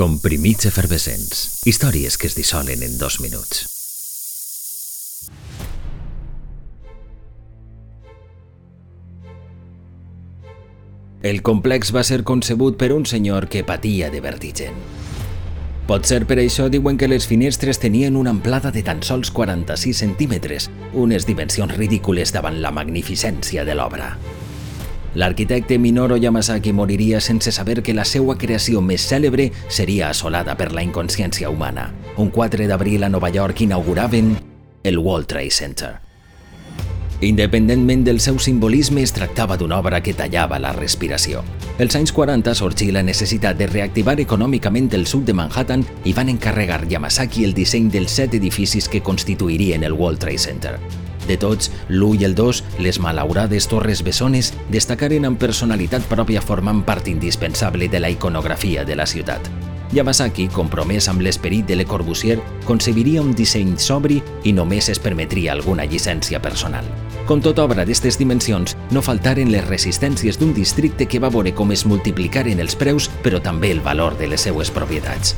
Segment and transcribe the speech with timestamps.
[0.00, 1.60] Comprimits efervescents.
[1.68, 3.66] Històries que es dissolen en dos minuts.
[11.20, 14.80] El complex va ser concebut per un senyor que patia de vertigen.
[15.84, 20.00] Pot ser per això diuen que les finestres tenien una amplada de tan sols 46
[20.00, 24.14] centímetres, unes dimensions ridícules davant la magnificència de l'obra.
[25.14, 30.70] L'arquitecte Minoru Yamasaki moriria sense saber que la seva creació més cèlebre seria assolada per
[30.70, 31.90] la inconsciència humana.
[32.16, 34.36] Un 4 d'abril a Nova York inauguraven
[34.84, 35.90] el World Trade Center.
[37.20, 41.42] Independentment del seu simbolisme, es tractava d'una obra que tallava la respiració.
[41.76, 46.30] Els anys 40 sorgí la necessitat de reactivar econòmicament el sud de Manhattan i van
[46.32, 50.78] encarregar Yamasaki el disseny dels set edificis que constituirien el World Trade Center.
[51.30, 56.80] De tots, l'1 i el 2, les malaurades torres bessones, destacaren amb personalitat pròpia formant
[56.82, 59.46] part indispensable de la iconografia de la ciutat.
[59.94, 65.52] Yamasaki, compromès amb l'esperit de Le Corbusier, concebiria un disseny sobri i només es permetria
[65.54, 66.86] alguna llicència personal.
[67.26, 71.70] Com tota obra d'aquestes dimensions, no faltaren les resistències d'un districte que va veure com
[71.70, 75.36] es multiplicaren els preus, però també el valor de les seues propietats.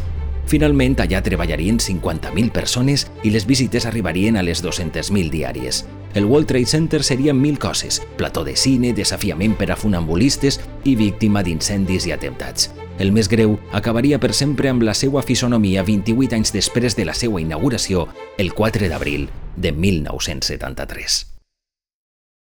[0.52, 5.86] Finalment, allà treballarien 50.000 persones i les visites arribarien a les 200.000 diàries.
[6.12, 10.92] El World Trade Center seria mil coses, plató de cine, desafiament per a funambulistes i
[11.00, 12.68] víctima d'incendis i atemptats.
[13.00, 17.16] El més greu acabaria per sempre amb la seva fisonomia 28 anys després de la
[17.16, 21.31] seva inauguració, el 4 d'abril de 1973.